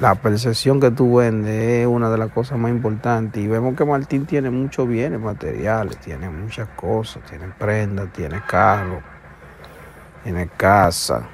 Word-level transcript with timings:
La 0.00 0.14
percepción 0.14 0.78
que 0.78 0.92
tú 0.92 1.16
vendes 1.16 1.80
es 1.80 1.86
una 1.88 2.08
de 2.08 2.18
las 2.18 2.30
cosas 2.30 2.56
más 2.56 2.70
importantes. 2.70 3.42
Y 3.42 3.48
vemos 3.48 3.74
que 3.74 3.84
Martín 3.84 4.26
tiene 4.26 4.48
muchos 4.48 4.86
bienes 4.86 5.18
materiales, 5.18 5.98
tiene 5.98 6.30
muchas 6.30 6.68
cosas, 6.76 7.24
tiene 7.24 7.48
prendas, 7.58 8.12
tiene 8.12 8.40
carro, 8.46 9.00
tiene 10.22 10.46
casa. 10.46 11.26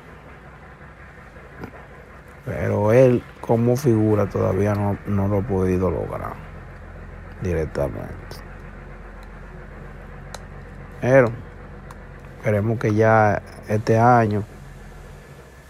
Pero 2.46 2.90
él 2.92 3.22
como 3.42 3.76
figura 3.76 4.30
todavía 4.30 4.74
no, 4.74 4.96
no 5.06 5.28
lo 5.28 5.40
ha 5.40 5.42
podido 5.42 5.90
lograr 5.90 6.32
directamente. 7.42 8.36
Pero 11.02 11.30
esperemos 12.38 12.78
que 12.78 12.94
ya 12.94 13.42
este 13.68 13.98
año 13.98 14.42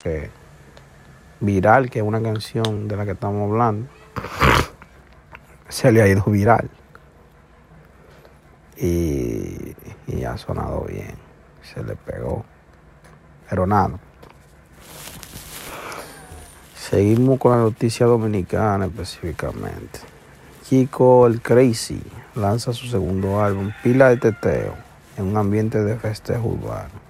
Que 0.00 0.30
viral, 1.40 1.90
que 1.90 1.98
es 1.98 2.04
una 2.04 2.22
canción 2.22 2.88
de 2.88 2.96
la 2.96 3.04
que 3.04 3.10
estamos 3.12 3.50
hablando, 3.50 3.86
se 5.68 5.92
le 5.92 6.00
ha 6.00 6.08
ido 6.08 6.24
viral. 6.24 6.70
Y, 8.78 9.76
y 10.06 10.24
ha 10.24 10.38
sonado 10.38 10.86
bien, 10.88 11.14
se 11.62 11.84
le 11.84 11.96
pegó. 11.96 12.46
Pero 13.50 13.66
nada. 13.66 13.98
Seguimos 16.74 17.38
con 17.38 17.52
la 17.52 17.58
noticia 17.58 18.06
dominicana 18.06 18.86
específicamente. 18.86 20.00
Chico 20.64 21.26
el 21.26 21.42
Crazy 21.42 22.02
lanza 22.36 22.72
su 22.72 22.86
segundo 22.86 23.42
álbum, 23.42 23.70
Pila 23.82 24.08
de 24.08 24.16
Teteo, 24.16 24.74
en 25.18 25.26
un 25.26 25.36
ambiente 25.36 25.84
de 25.84 25.96
festejo 25.98 26.48
urbano. 26.48 27.09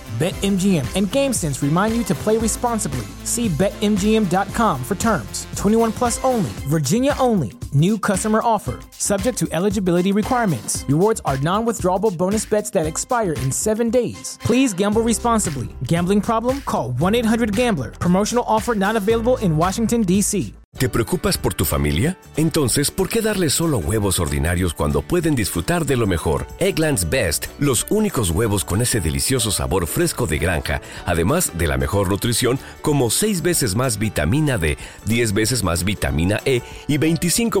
BetMGM 0.21 0.85
and 0.95 1.07
GameSense 1.07 1.63
remind 1.63 1.97
you 1.97 2.03
to 2.03 2.13
play 2.13 2.37
responsibly. 2.37 3.07
See 3.23 3.47
BetMGM.com 3.47 4.83
for 4.83 4.93
terms. 4.93 5.47
21 5.55 5.93
plus 5.93 6.23
only, 6.23 6.51
Virginia 6.69 7.15
only. 7.17 7.60
New 7.73 7.97
customer 7.97 8.41
offer, 8.43 8.79
subject 8.91 9.37
to 9.37 9.47
eligibility 9.53 10.11
requirements. 10.11 10.83
Rewards 10.89 11.21
are 11.23 11.37
non 11.37 11.65
withdrawable 11.65 12.11
bonus 12.17 12.45
bets 12.45 12.69
that 12.71 12.85
expire 12.85 13.31
in 13.31 13.49
seven 13.49 13.89
days. 13.89 14.37
Please 14.43 14.73
gamble 14.73 15.01
responsibly. 15.01 15.69
Gambling 15.83 16.19
problem? 16.19 16.59
Call 16.65 16.91
1 16.91 17.15
800 17.15 17.55
Gambler. 17.55 17.91
Promotional 17.91 18.43
offer 18.45 18.75
not 18.75 18.97
available 18.97 19.37
in 19.37 19.55
Washington, 19.55 20.01
D.C. 20.01 20.53
¿Te 20.77 20.87
preocupas 20.87 21.37
por 21.37 21.53
tu 21.53 21.65
familia? 21.65 22.17
Entonces, 22.37 22.91
¿por 22.91 23.09
qué 23.09 23.21
darles 23.21 23.53
solo 23.53 23.77
huevos 23.77 24.19
ordinarios 24.19 24.73
cuando 24.73 25.01
pueden 25.01 25.35
disfrutar 25.35 25.85
de 25.85 25.97
lo 25.97 26.07
mejor? 26.07 26.47
Eggland's 26.59 27.09
Best, 27.09 27.47
los 27.59 27.85
únicos 27.89 28.31
huevos 28.31 28.63
con 28.63 28.81
ese 28.81 29.01
delicioso 29.01 29.51
sabor 29.51 29.85
fresco 29.85 30.27
de 30.27 30.39
granja, 30.39 30.81
además 31.05 31.51
de 31.57 31.67
la 31.67 31.77
mejor 31.77 32.09
nutrición 32.09 32.57
como 32.81 33.09
6 33.09 33.41
veces 33.41 33.75
más 33.75 33.99
vitamina 33.99 34.57
D, 34.57 34.77
10 35.05 35.33
veces 35.33 35.63
más 35.63 35.83
vitamina 35.83 36.39
E 36.45 36.61
y 36.87 36.97
25% 36.97 37.60